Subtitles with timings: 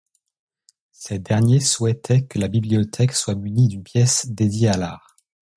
[0.89, 5.15] Ces derniers souhaitaient que la bibliothèque soit munie d'une pièce dédiée à l'art.